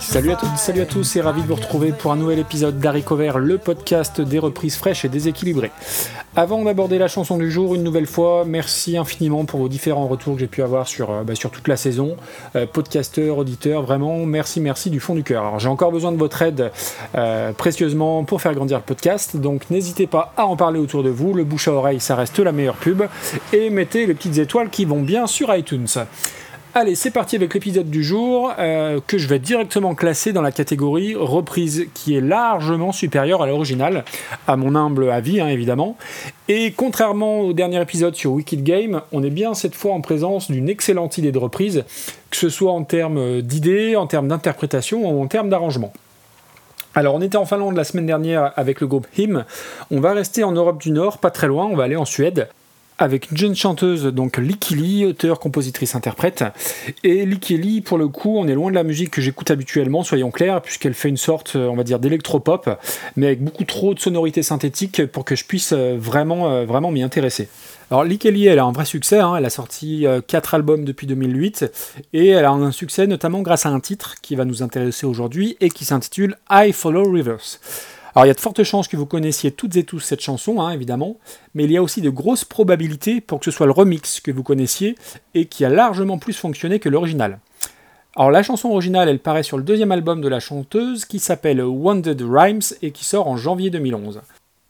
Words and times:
Salut 0.00 0.30
à 0.30 0.36
toutes, 0.36 0.56
salut 0.56 0.80
à 0.80 0.86
tous 0.86 1.16
et 1.16 1.20
ravi 1.20 1.42
de 1.42 1.46
vous 1.46 1.56
retrouver 1.56 1.92
pour 1.92 2.12
un 2.12 2.16
nouvel 2.16 2.38
épisode 2.38 2.78
d'Harry 2.78 3.02
Cover, 3.02 3.32
le 3.36 3.58
podcast 3.58 4.20
des 4.20 4.38
reprises 4.38 4.76
fraîches 4.76 5.04
et 5.04 5.08
déséquilibrées. 5.08 5.72
Avant 6.36 6.64
d'aborder 6.64 6.98
la 6.98 7.08
chanson 7.08 7.36
du 7.36 7.50
jour, 7.50 7.74
une 7.74 7.82
nouvelle 7.82 8.06
fois, 8.06 8.44
merci 8.46 8.96
infiniment 8.96 9.44
pour 9.44 9.60
vos 9.60 9.68
différents 9.68 10.06
retours 10.06 10.34
que 10.34 10.40
j'ai 10.40 10.46
pu 10.46 10.62
avoir 10.62 10.88
sur, 10.88 11.10
euh, 11.10 11.22
bah, 11.22 11.34
toute 11.34 11.68
la 11.68 11.76
saison. 11.76 12.16
Euh, 12.56 12.66
podcasteurs, 12.66 13.38
auditeurs, 13.38 13.82
vraiment, 13.82 14.24
merci, 14.24 14.60
merci 14.60 14.90
du 14.90 15.00
fond 15.00 15.14
du 15.14 15.22
cœur. 15.22 15.44
Alors 15.44 15.58
j'ai 15.58 15.68
encore 15.68 15.92
besoin 15.92 16.12
de 16.12 16.16
votre 16.16 16.40
aide 16.42 16.70
euh, 17.16 17.52
précieusement 17.52 18.24
pour 18.24 18.40
faire 18.40 18.54
grandir 18.54 18.78
le 18.78 18.84
podcast, 18.84 19.36
donc 19.36 19.70
n'hésitez 19.70 20.06
pas 20.06 20.32
à 20.36 20.46
en 20.46 20.56
parler 20.56 20.80
autour 20.80 21.02
de 21.02 21.10
vous. 21.10 21.34
Le 21.34 21.44
bouche 21.44 21.68
à 21.68 21.72
oreille, 21.72 22.00
ça 22.00 22.16
reste 22.16 22.38
la 22.38 22.52
meilleure 22.52 22.76
pub. 22.76 23.02
Et 23.52 23.70
mettez 23.70 24.06
les 24.06 24.14
petites 24.14 24.38
étoiles 24.38 24.70
qui 24.70 24.84
vont 24.84 25.02
bien 25.02 25.26
sur 25.26 25.54
iTunes. 25.54 25.86
Allez, 26.76 26.96
c'est 26.96 27.12
parti 27.12 27.36
avec 27.36 27.54
l'épisode 27.54 27.88
du 27.88 28.02
jour 28.02 28.52
euh, 28.58 28.98
que 29.06 29.16
je 29.16 29.28
vais 29.28 29.38
directement 29.38 29.94
classer 29.94 30.32
dans 30.32 30.42
la 30.42 30.50
catégorie 30.50 31.14
reprise 31.14 31.86
qui 31.94 32.16
est 32.16 32.20
largement 32.20 32.90
supérieure 32.90 33.44
à 33.44 33.46
l'original, 33.46 34.04
à 34.48 34.56
mon 34.56 34.74
humble 34.74 35.08
avis 35.08 35.40
hein, 35.40 35.46
évidemment. 35.46 35.96
Et 36.48 36.72
contrairement 36.72 37.42
au 37.42 37.52
dernier 37.52 37.80
épisode 37.80 38.16
sur 38.16 38.32
Wicked 38.32 38.64
Game, 38.64 39.02
on 39.12 39.22
est 39.22 39.30
bien 39.30 39.54
cette 39.54 39.76
fois 39.76 39.92
en 39.92 40.00
présence 40.00 40.50
d'une 40.50 40.68
excellente 40.68 41.16
idée 41.16 41.30
de 41.30 41.38
reprise, 41.38 41.84
que 42.30 42.36
ce 42.36 42.48
soit 42.48 42.72
en 42.72 42.82
termes 42.82 43.40
d'idées, 43.40 43.94
en 43.94 44.08
termes 44.08 44.26
d'interprétation 44.26 45.08
ou 45.08 45.22
en 45.22 45.28
termes 45.28 45.50
d'arrangement. 45.50 45.92
Alors 46.96 47.14
on 47.14 47.20
était 47.20 47.36
en 47.36 47.46
Finlande 47.46 47.76
la 47.76 47.84
semaine 47.84 48.06
dernière 48.06 48.52
avec 48.56 48.80
le 48.80 48.88
groupe 48.88 49.06
Him, 49.16 49.44
on 49.92 50.00
va 50.00 50.12
rester 50.12 50.42
en 50.42 50.50
Europe 50.50 50.80
du 50.80 50.90
Nord, 50.90 51.18
pas 51.18 51.30
très 51.30 51.46
loin, 51.46 51.66
on 51.66 51.76
va 51.76 51.84
aller 51.84 51.94
en 51.94 52.04
Suède 52.04 52.48
avec 52.98 53.30
une 53.30 53.36
jeune 53.36 53.54
chanteuse, 53.54 54.04
donc 54.04 54.36
Likili, 54.36 55.04
auteur, 55.04 55.40
compositrice, 55.40 55.94
interprète. 55.94 56.44
Et 57.02 57.26
Likili, 57.26 57.80
pour 57.80 57.98
le 57.98 58.08
coup, 58.08 58.36
on 58.38 58.46
est 58.46 58.54
loin 58.54 58.70
de 58.70 58.74
la 58.76 58.84
musique 58.84 59.10
que 59.10 59.20
j'écoute 59.20 59.50
habituellement, 59.50 60.04
soyons 60.04 60.30
clairs, 60.30 60.62
puisqu'elle 60.62 60.94
fait 60.94 61.08
une 61.08 61.16
sorte, 61.16 61.56
on 61.56 61.74
va 61.74 61.82
dire, 61.82 61.98
d'électropop, 61.98 62.70
mais 63.16 63.26
avec 63.26 63.42
beaucoup 63.42 63.64
trop 63.64 63.94
de 63.94 64.00
sonorités 64.00 64.42
synthétiques 64.42 65.06
pour 65.06 65.24
que 65.24 65.34
je 65.34 65.44
puisse 65.44 65.72
euh, 65.72 65.96
vraiment, 65.98 66.50
euh, 66.50 66.64
vraiment 66.64 66.90
m'y 66.90 67.02
intéresser. 67.02 67.48
Alors 67.90 68.04
Likili, 68.04 68.46
elle 68.46 68.58
a 68.58 68.64
un 68.64 68.72
vrai 68.72 68.84
succès, 68.84 69.18
hein. 69.18 69.36
elle 69.36 69.44
a 69.44 69.50
sorti 69.50 70.06
4 70.26 70.54
euh, 70.54 70.56
albums 70.56 70.84
depuis 70.84 71.06
2008, 71.06 71.70
et 72.12 72.28
elle 72.28 72.44
a 72.44 72.50
un 72.50 72.72
succès 72.72 73.06
notamment 73.06 73.42
grâce 73.42 73.66
à 73.66 73.70
un 73.70 73.80
titre 73.80 74.14
qui 74.22 74.36
va 74.36 74.44
nous 74.44 74.62
intéresser 74.62 75.06
aujourd'hui 75.06 75.56
et 75.60 75.68
qui 75.68 75.84
s'intitule 75.84 76.36
I 76.50 76.72
Follow 76.72 77.10
Rivers. 77.10 77.58
Alors 78.14 78.26
il 78.26 78.28
y 78.28 78.30
a 78.30 78.34
de 78.34 78.40
fortes 78.40 78.62
chances 78.62 78.86
que 78.86 78.96
vous 78.96 79.06
connaissiez 79.06 79.50
toutes 79.50 79.74
et 79.74 79.82
tous 79.82 79.98
cette 79.98 80.20
chanson, 80.20 80.60
hein, 80.60 80.70
évidemment, 80.70 81.16
mais 81.54 81.64
il 81.64 81.72
y 81.72 81.76
a 81.76 81.82
aussi 81.82 82.00
de 82.00 82.10
grosses 82.10 82.44
probabilités 82.44 83.20
pour 83.20 83.40
que 83.40 83.44
ce 83.44 83.50
soit 83.50 83.66
le 83.66 83.72
remix 83.72 84.20
que 84.20 84.30
vous 84.30 84.44
connaissiez 84.44 84.94
et 85.34 85.46
qui 85.46 85.64
a 85.64 85.68
largement 85.68 86.18
plus 86.18 86.32
fonctionné 86.32 86.78
que 86.78 86.88
l'original. 86.88 87.40
Alors 88.14 88.30
la 88.30 88.44
chanson 88.44 88.68
originale, 88.68 89.08
elle 89.08 89.18
paraît 89.18 89.42
sur 89.42 89.56
le 89.56 89.64
deuxième 89.64 89.90
album 89.90 90.20
de 90.20 90.28
la 90.28 90.38
chanteuse 90.38 91.06
qui 91.06 91.18
s'appelle 91.18 91.60
Wounded 91.60 92.22
Rhymes 92.22 92.62
et 92.82 92.92
qui 92.92 93.04
sort 93.04 93.26
en 93.26 93.36
janvier 93.36 93.70
2011. 93.70 94.20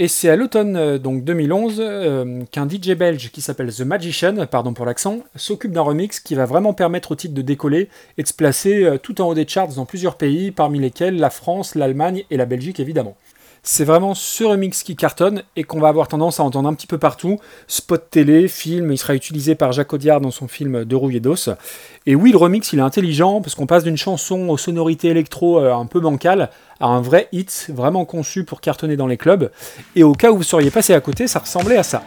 Et 0.01 0.09
c'est 0.09 0.29
à 0.29 0.35
l'automne 0.35 0.77
euh, 0.77 0.99
donc 0.99 1.23
2011 1.23 1.77
euh, 1.79 2.43
qu'un 2.51 2.69
DJ 2.69 2.93
belge 2.97 3.31
qui 3.31 3.43
s'appelle 3.43 3.73
The 3.73 3.83
Magician, 3.83 4.47
pardon 4.47 4.73
pour 4.73 4.87
l'accent, 4.87 5.21
s'occupe 5.37 5.71
d'un 5.71 5.83
remix 5.83 6.19
qui 6.19 6.35
va 6.35 6.47
vraiment 6.47 6.73
permettre 6.73 7.13
au 7.13 7.15
titre 7.15 7.35
de 7.35 7.43
décoller 7.43 7.91
et 8.19 8.23
de 8.23 8.27
se 8.27 8.33
placer 8.33 8.85
euh, 8.85 8.99
tout 8.99 9.21
en 9.21 9.29
haut 9.29 9.35
des 9.35 9.47
charts 9.47 9.69
dans 9.69 9.85
plusieurs 9.85 10.17
pays, 10.17 10.51
parmi 10.51 10.81
lesquels 10.81 11.17
la 11.17 11.31
France, 11.31 11.77
l'Allemagne 11.77 12.25
et 12.31 12.37
la 12.37 12.45
Belgique 12.45 12.81
évidemment. 12.81 13.17
C'est 13.67 13.85
vraiment 13.85 14.15
ce 14.15 14.45
remix 14.45 14.83
qui 14.83 14.95
cartonne 14.95 15.43
et 15.57 15.65
qu'on 15.65 15.81
va 15.81 15.89
avoir 15.89 16.07
tendance 16.07 16.39
à 16.39 16.43
entendre 16.43 16.69
un 16.69 16.75
petit 16.75 16.87
peu 16.87 16.99
partout. 16.99 17.41
Spot 17.67 18.11
télé, 18.11 18.47
film, 18.47 18.93
il 18.93 18.99
sera 18.99 19.15
utilisé 19.15 19.55
par 19.55 19.73
Jacques 19.73 19.95
Audiard 19.95 20.21
dans 20.21 20.31
son 20.31 20.49
film 20.49 20.85
De 20.85 20.95
rouille 20.95 21.19
d'os. 21.19 21.49
Et 22.05 22.15
oui, 22.15 22.31
le 22.31 22.37
remix, 22.37 22.75
il 22.75 22.79
est 22.79 22.83
intelligent 22.83 23.41
parce 23.41 23.55
qu'on 23.55 23.65
passe 23.67 23.83
d'une 23.83 23.97
chanson 23.97 24.51
aux 24.51 24.59
sonorités 24.59 25.09
électro 25.09 25.61
euh, 25.61 25.75
un 25.75 25.87
peu 25.87 25.99
bancales 25.99 26.51
à 26.79 26.89
un 26.89 27.01
vrai 27.01 27.29
hit, 27.33 27.71
vraiment 27.73 28.05
conçu 28.05 28.45
pour 28.45 28.61
cartonner 28.61 28.97
dans 28.97 29.07
les 29.07 29.17
clubs. 29.17 29.51
Et 29.97 30.03
au 30.03 30.13
cas 30.13 30.31
où 30.31 30.37
vous 30.37 30.43
seriez 30.43 30.71
passé 30.71 30.93
à 30.93 31.01
côté, 31.01 31.27
ça 31.27 31.39
ressemblait 31.39 31.79
à 31.79 31.83
ça. 31.83 32.03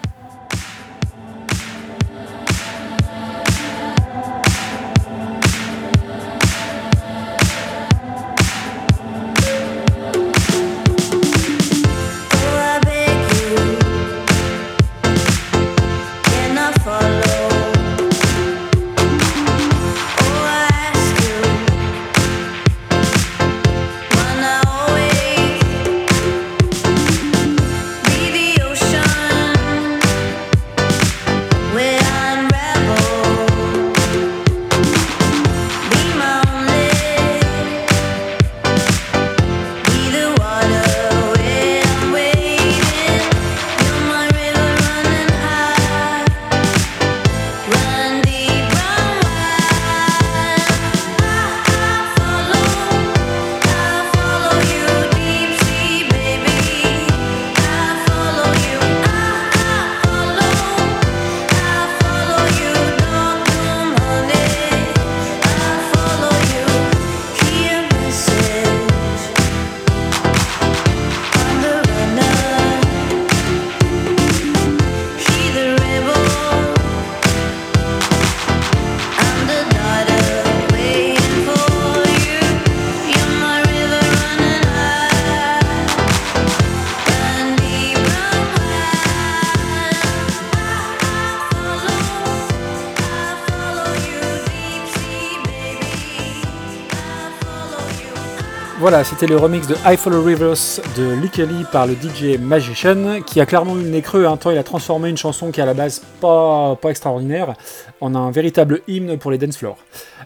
Voilà, 98.89 99.03
c'était 99.03 99.27
le 99.27 99.35
remix 99.35 99.67
de 99.67 99.75
I 99.85 99.97
Follow 99.97 100.23
Rivers 100.23 100.79
de 100.95 101.21
Likely 101.21 101.65
par 101.73 101.87
le 101.87 101.93
DJ 101.93 102.39
Magician, 102.39 103.19
qui 103.21 103.41
a 103.41 103.45
clairement 103.45 103.75
eu 103.75 103.81
le 103.81 103.89
nez 103.89 104.01
creux, 104.01 104.25
un 104.25 104.31
hein, 104.31 104.37
temps 104.37 104.49
il 104.49 104.57
a 104.57 104.63
transformé 104.63 105.09
une 105.09 105.17
chanson 105.17 105.51
qui 105.51 105.59
est 105.59 105.63
à 105.63 105.65
la 105.65 105.73
base 105.73 106.01
pas, 106.21 106.77
pas 106.77 106.89
extraordinaire 106.89 107.55
en 107.99 108.15
un 108.15 108.31
véritable 108.31 108.79
hymne 108.87 109.17
pour 109.17 109.29
les 109.29 109.37
dance 109.37 109.57
floors. 109.57 109.79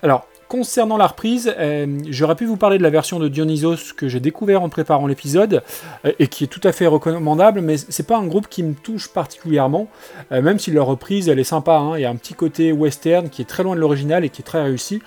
Alors, 0.03 0.27
concernant 0.47 0.97
la 0.97 1.07
reprise, 1.07 1.51
euh, 1.57 1.87
j'aurais 2.09 2.35
pu 2.35 2.45
vous 2.45 2.55
parler 2.55 2.77
de 2.77 2.83
la 2.83 2.91
version 2.91 3.17
de 3.17 3.29
Dionysos 3.29 3.93
que 3.97 4.07
j'ai 4.07 4.19
découvert 4.19 4.61
en 4.61 4.69
préparant 4.69 5.07
l'épisode 5.07 5.63
euh, 6.05 6.11
et 6.19 6.27
qui 6.27 6.43
est 6.43 6.47
tout 6.47 6.61
à 6.63 6.71
fait 6.71 6.85
recommandable, 6.85 7.61
mais 7.61 7.77
c'est 7.77 8.05
pas 8.05 8.17
un 8.19 8.27
groupe 8.27 8.47
qui 8.47 8.61
me 8.61 8.75
touche 8.75 9.07
particulièrement, 9.07 9.87
euh, 10.31 10.43
même 10.43 10.59
si 10.59 10.69
leur 10.69 10.85
reprise 10.85 11.29
elle 11.29 11.39
est 11.39 11.43
sympa. 11.43 11.77
Hein. 11.77 11.93
il 11.97 12.01
y 12.01 12.05
a 12.05 12.11
un 12.11 12.15
petit 12.15 12.35
côté 12.35 12.71
western 12.71 13.27
qui 13.29 13.41
est 13.41 13.45
très 13.45 13.63
loin 13.63 13.73
de 13.73 13.79
l'original 13.79 14.23
et 14.23 14.29
qui 14.29 14.43
est 14.43 14.45
très 14.45 14.61
réussi. 14.61 15.01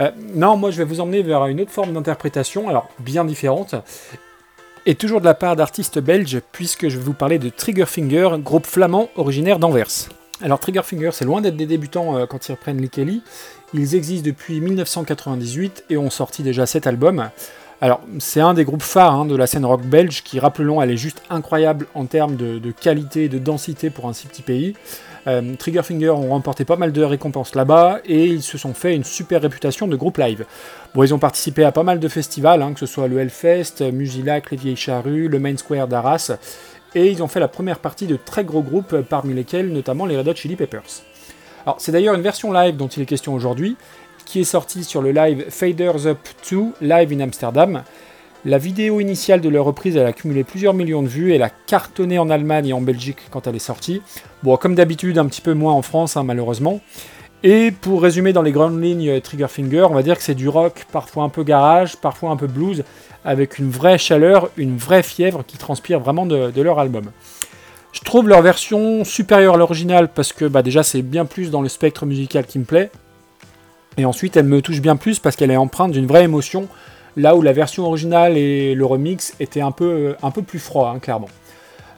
Euh, 0.00 0.10
non, 0.34 0.56
moi 0.56 0.70
je 0.70 0.78
vais 0.78 0.84
vous 0.84 1.00
emmener 1.00 1.22
vers 1.22 1.46
une 1.46 1.60
autre 1.60 1.70
forme 1.70 1.92
d'interprétation, 1.92 2.68
alors 2.68 2.88
bien 3.00 3.24
différente, 3.24 3.74
et 4.86 4.94
toujours 4.94 5.20
de 5.20 5.26
la 5.26 5.34
part 5.34 5.56
d'artistes 5.56 5.98
belges, 5.98 6.40
puisque 6.52 6.88
je 6.88 6.96
vais 6.96 7.04
vous 7.04 7.12
parler 7.12 7.38
de 7.38 7.48
Triggerfinger, 7.48 8.30
groupe 8.38 8.66
flamand 8.66 9.08
originaire 9.16 9.58
d'Anvers. 9.58 10.08
Alors 10.40 10.60
Triggerfinger, 10.60 11.10
c'est 11.12 11.24
loin 11.24 11.40
d'être 11.40 11.56
des 11.56 11.66
débutants 11.66 12.16
euh, 12.16 12.26
quand 12.26 12.48
ils 12.48 12.52
reprennent 12.52 12.80
Lee 12.80 12.90
Kelly. 12.90 13.22
Ils 13.74 13.96
existent 13.96 14.24
depuis 14.24 14.60
1998 14.60 15.84
et 15.90 15.96
ont 15.96 16.10
sorti 16.10 16.42
déjà 16.42 16.64
7 16.64 16.86
albums. 16.86 17.30
Alors, 17.80 18.00
c'est 18.18 18.40
un 18.40 18.54
des 18.54 18.64
groupes 18.64 18.82
phares 18.82 19.14
hein, 19.14 19.24
de 19.24 19.36
la 19.36 19.46
scène 19.46 19.64
rock 19.64 19.82
belge 19.82 20.24
qui, 20.24 20.40
rappelons, 20.40 20.82
elle 20.82 20.90
est 20.90 20.96
juste 20.96 21.22
incroyable 21.30 21.86
en 21.94 22.06
termes 22.06 22.34
de, 22.34 22.72
qualité 22.72 23.24
et 23.24 23.28
de 23.28 23.38
densité 23.38 23.88
pour 23.88 24.08
un 24.08 24.12
si 24.12 24.26
petit 24.26 24.42
pays. 24.42 24.74
Euh, 25.28 25.54
Triggerfinger 25.56 26.10
ont 26.10 26.30
remporté 26.30 26.64
pas 26.64 26.76
mal 26.76 26.90
de 26.90 27.02
récompenses 27.04 27.54
là-bas 27.54 28.00
et 28.04 28.24
ils 28.24 28.42
se 28.42 28.58
sont 28.58 28.74
fait 28.74 28.96
une 28.96 29.04
super 29.04 29.42
réputation 29.42 29.86
de 29.86 29.94
groupe 29.94 30.18
live. 30.18 30.44
Bon, 30.94 31.04
ils 31.04 31.14
ont 31.14 31.20
participé 31.20 31.62
à 31.64 31.70
pas 31.70 31.84
mal 31.84 32.00
de 32.00 32.08
festivals, 32.08 32.62
hein, 32.62 32.72
que 32.72 32.80
ce 32.80 32.86
soit 32.86 33.06
le 33.06 33.20
Hellfest, 33.20 33.92
Musilac, 33.92 34.50
les 34.50 34.56
Vieilles 34.56 34.76
Charrues, 34.76 35.28
le 35.28 35.38
Main 35.38 35.56
Square 35.56 35.86
d'Arras, 35.86 36.32
et 36.96 37.08
ils 37.08 37.22
ont 37.22 37.28
fait 37.28 37.40
la 37.40 37.48
première 37.48 37.78
partie 37.78 38.06
de 38.06 38.16
très 38.16 38.42
gros 38.42 38.62
groupes, 38.62 39.02
parmi 39.02 39.34
lesquels 39.34 39.72
notamment 39.72 40.06
les 40.06 40.16
Red 40.16 40.28
Hot 40.28 40.34
Chili 40.34 40.56
Peppers. 40.56 41.04
Alors 41.64 41.80
c'est 41.80 41.92
d'ailleurs 41.92 42.14
une 42.14 42.22
version 42.22 42.50
live 42.50 42.76
dont 42.76 42.88
il 42.88 43.02
est 43.02 43.06
question 43.06 43.34
aujourd'hui, 43.34 43.76
qui 44.28 44.40
est 44.40 44.44
sortie 44.44 44.84
sur 44.84 45.00
le 45.00 45.10
live 45.10 45.46
Faders 45.48 46.06
Up 46.06 46.18
2 46.50 46.58
live 46.82 47.12
in 47.14 47.20
Amsterdam. 47.20 47.82
La 48.44 48.58
vidéo 48.58 49.00
initiale 49.00 49.40
de 49.40 49.48
leur 49.48 49.64
reprise, 49.64 49.96
a 49.96 50.06
accumulé 50.06 50.44
plusieurs 50.44 50.74
millions 50.74 51.02
de 51.02 51.08
vues, 51.08 51.32
elle 51.32 51.42
a 51.42 51.48
cartonné 51.48 52.18
en 52.18 52.28
Allemagne 52.28 52.66
et 52.66 52.72
en 52.74 52.82
Belgique 52.82 53.16
quand 53.30 53.46
elle 53.46 53.56
est 53.56 53.58
sortie. 53.58 54.02
Bon, 54.42 54.58
comme 54.58 54.74
d'habitude, 54.74 55.16
un 55.16 55.24
petit 55.24 55.40
peu 55.40 55.54
moins 55.54 55.72
en 55.72 55.80
France, 55.80 56.18
hein, 56.18 56.24
malheureusement. 56.24 56.82
Et 57.42 57.70
pour 57.70 58.02
résumer 58.02 58.34
dans 58.34 58.42
les 58.42 58.52
grandes 58.52 58.82
lignes 58.82 59.08
euh, 59.08 59.20
Trigger 59.20 59.48
Finger, 59.48 59.86
on 59.90 59.94
va 59.94 60.02
dire 60.02 60.18
que 60.18 60.22
c'est 60.22 60.34
du 60.34 60.48
rock, 60.48 60.84
parfois 60.92 61.24
un 61.24 61.30
peu 61.30 61.42
garage, 61.42 61.96
parfois 61.96 62.30
un 62.30 62.36
peu 62.36 62.48
blues, 62.48 62.84
avec 63.24 63.58
une 63.58 63.70
vraie 63.70 63.96
chaleur, 63.96 64.50
une 64.58 64.76
vraie 64.76 65.02
fièvre 65.02 65.42
qui 65.46 65.56
transpire 65.56 66.00
vraiment 66.00 66.26
de, 66.26 66.60
leur 66.60 66.78
album. 66.80 67.12
Je 67.92 68.00
trouve 68.00 68.28
leur 68.28 68.42
version 68.42 69.04
supérieure 69.04 69.54
à 69.54 69.56
l'original 69.56 70.10
parce 70.12 70.34
que 70.34 70.44
bah, 70.44 70.62
déjà 70.62 70.82
c'est 70.82 71.00
bien 71.00 71.24
plus 71.24 71.50
dans 71.50 71.62
le 71.62 71.70
spectre 71.70 72.04
musical 72.04 72.44
qui 72.44 72.58
me 72.58 72.64
plaît. 72.64 72.90
Et 73.98 74.04
ensuite 74.04 74.36
elle 74.36 74.46
me 74.46 74.62
touche 74.62 74.80
bien 74.80 74.96
plus 74.96 75.18
parce 75.18 75.36
qu'elle 75.36 75.50
est 75.50 75.56
empreinte 75.56 75.90
d'une 75.92 76.06
vraie 76.06 76.24
émotion, 76.24 76.68
là 77.16 77.34
où 77.34 77.42
la 77.42 77.52
version 77.52 77.84
originale 77.84 78.38
et 78.38 78.74
le 78.74 78.86
remix 78.86 79.34
étaient 79.40 79.60
un 79.60 79.72
peu, 79.72 80.14
plus 80.46 80.60
froids, 80.60 80.90
hein, 80.90 81.00
clairement. 81.00 81.28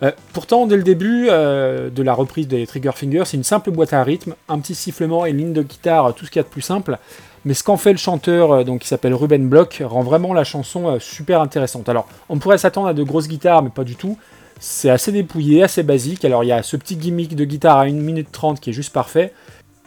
Euh, 0.03 0.13
pourtant, 0.33 0.67
dès 0.67 0.77
le 0.77 0.83
début 0.83 1.27
euh, 1.29 1.91
de 1.91 2.03
la 2.03 2.15
reprise 2.15 2.49
des 2.49 2.67
Trigger 2.67 2.93
Fingers, 2.95 3.25
c'est 3.27 3.37
une 3.37 3.45
simple 3.45 3.71
boîte 3.71 3.93
à 3.93 4.03
rythme, 4.03 4.35
un 4.49 4.59
petit 4.59 4.75
sifflement 4.75 5.27
et 5.27 5.31
une 5.31 5.37
ligne 5.37 5.53
de 5.53 5.63
guitare, 5.63 6.15
tout 6.15 6.25
ce 6.25 6.31
qu'il 6.31 6.41
y 6.41 6.45
a 6.45 6.45
de 6.45 6.49
plus 6.49 6.63
simple. 6.63 6.97
Mais 7.45 7.53
ce 7.53 7.63
qu'en 7.63 7.77
fait 7.77 7.93
le 7.93 7.99
chanteur, 7.99 8.51
euh, 8.51 8.65
donc, 8.65 8.81
qui 8.81 8.89
s'appelle 8.89 9.13
Ruben 9.13 9.47
Block, 9.47 9.83
rend 9.85 10.03
vraiment 10.03 10.33
la 10.33 10.45
chanson 10.45 10.99
super 10.99 11.43
intéressante. 11.43 11.91
Alors, 11.91 12.09
on 12.31 12.39
pourrait 12.39 12.57
s'attendre 12.57 12.89
à 12.89 12.95
de 12.95 13.03
grosses 13.03 13.29
guitares, 13.29 13.63
mais 13.63 13.69
pas 13.69 13.85
du 13.85 13.97
tout. 13.97 14.17
C'est 14.59 14.89
assez 14.89 15.13
dépouillé, 15.13 15.63
assez 15.63 15.83
basique. 15.83 16.25
Alors, 16.25 16.45
il 16.45 16.47
y 16.47 16.53
a 16.53 16.63
ce 16.63 16.79
petit 16.79 16.97
gimmick 16.97 17.37
de 17.37 17.45
guitare 17.45 17.77
à 17.77 17.83
1 17.83 17.93
minute 17.93 18.33
30 18.33 18.59
qui 18.59 18.71
est 18.71 18.75
juste 18.75 18.95
parfait. 18.95 19.35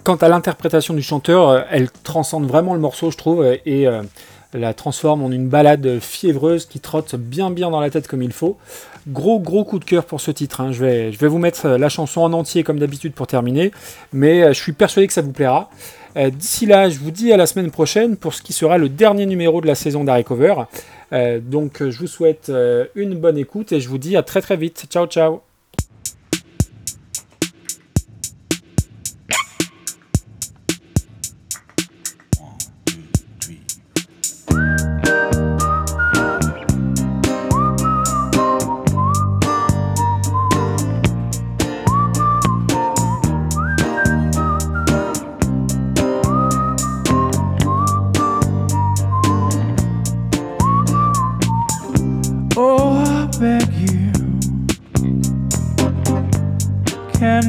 Quant 0.04 0.16
à 0.16 0.28
l'interprétation 0.28 0.94
du 0.94 1.02
chanteur, 1.02 1.66
elle 1.72 1.90
transcende 1.90 2.46
vraiment 2.46 2.74
le 2.74 2.80
morceau, 2.80 3.10
je 3.12 3.18
trouve, 3.18 3.46
et 3.66 3.88
la 4.58 4.74
transforme 4.74 5.24
en 5.24 5.32
une 5.32 5.48
balade 5.48 6.00
fiévreuse 6.00 6.66
qui 6.66 6.80
trotte 6.80 7.16
bien 7.16 7.52
bien 7.52 7.70
dans 7.70 7.80
la 7.80 7.90
tête 7.90 8.08
comme 8.08 8.22
il 8.22 8.34
faut. 8.34 8.58
Gros 9.08 9.40
gros 9.40 9.64
coup 9.64 9.80
de 9.80 9.86
cœur 9.86 10.06
pour 10.06 10.22
ce 10.22 10.32
titre. 10.32 10.62
Hein. 10.62 10.72
Je, 10.72 10.80
vais, 10.80 11.12
je 11.12 11.20
vais 11.20 11.28
vous 11.28 11.40
mettre 11.40 11.68
la 11.68 11.90
chanson 11.90 12.22
en 12.22 12.34
entier 12.34 12.64
comme 12.64 12.80
d'habitude 12.80 13.14
pour 13.14 13.28
terminer, 13.28 13.72
mais 14.14 14.44
euh, 14.44 14.54
je 14.54 14.62
suis 14.62 14.74
persuadé 14.74 15.08
que 15.08 15.14
ça 15.14 15.22
vous 15.22 15.34
plaira. 15.34 15.70
Euh, 16.16 16.30
d'ici 16.30 16.66
là, 16.66 16.90
je 16.90 17.00
vous 17.00 17.12
dis 17.12 17.34
à 17.34 17.38
la 17.38 17.46
semaine 17.46 17.72
prochaine 17.72 18.16
pour 18.16 18.34
ce 18.34 18.42
qui 18.42 18.54
sera 18.54 18.78
le 18.78 18.88
dernier 18.88 19.26
numéro 19.26 19.62
de 19.62 19.68
la 19.68 19.76
saison 19.76 20.04
d'Harry 20.04 20.24
Cover. 20.24 20.56
Euh, 21.12 21.40
donc 21.40 21.84
je 21.84 21.98
vous 22.00 22.08
souhaite 22.08 22.52
une 22.96 23.16
bonne 23.16 23.38
écoute 23.38 23.72
et 23.72 23.80
je 23.80 23.90
vous 23.90 23.98
dis 23.98 24.16
à 24.16 24.24
très 24.24 24.42
très 24.42 24.58
vite. 24.58 24.86
Ciao 24.90 25.06
ciao 25.08 25.53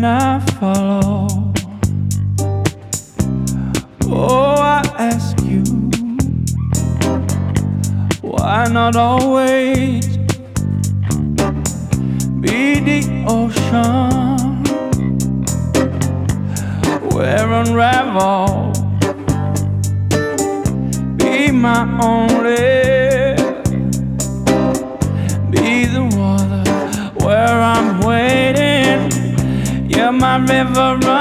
I 0.05 0.39
follow. 0.61 1.53
Oh, 4.06 4.55
I 4.59 4.83
ask 4.99 5.39
you, 5.41 5.62
why 8.21 8.69
not 8.71 8.97
always 8.97 10.06
be 12.41 12.81
the 12.81 13.25
ocean 13.27 14.65
where 17.15 17.50
unravel? 17.50 18.73
Be 21.17 21.50
my 21.50 21.83
only. 22.03 22.94
my 30.19 30.37
river 30.38 30.99
run. 31.06 31.13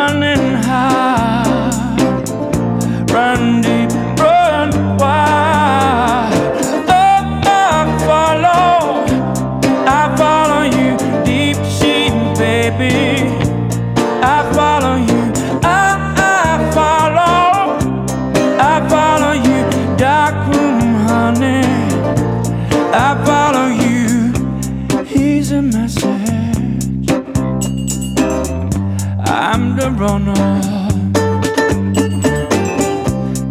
corner. 30.14 30.34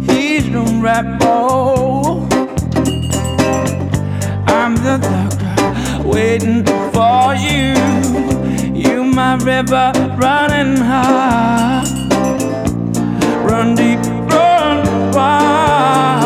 He's 0.07 0.45
the 0.49 0.63
rebel. 0.81 2.25
I'm 4.47 4.75
the 4.75 4.97
doctor 5.11 6.07
waiting 6.07 6.63
for 6.93 7.35
you. 7.47 7.73
You 8.73 9.03
my 9.03 9.35
river 9.35 9.91
running 10.17 10.77
high. 10.77 11.83
Run 13.43 13.75
deep, 13.75 13.99
run 14.31 15.11
wide. 15.11 16.22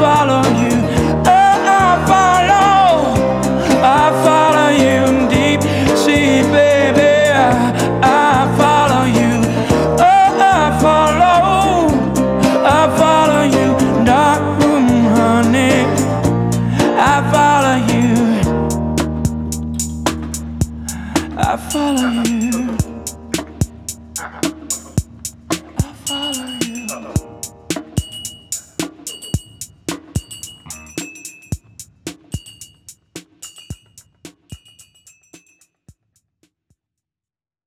follow 0.00 0.42
you. 0.62 0.76
Oh, 1.28 1.56
I 1.82 1.90
follow, 2.10 2.88
I 3.84 4.04
follow 4.24 4.70
you 4.84 5.28
deep. 5.28 5.60
Baby, 6.56 7.12
I 8.02 8.46
follow 8.58 9.04
oh, 10.00 10.30
I 10.40 10.64
follow, 10.84 11.40
I 12.78 12.80
follow 13.00 13.42
you. 13.56 13.68
Dark 14.06 14.42
room, 14.62 14.86
honey, 15.16 15.76
I 16.96 17.14
follow 17.32 17.76
you. 17.92 18.10
I 21.36 21.56
follow 21.70 22.10
you. 22.24 22.99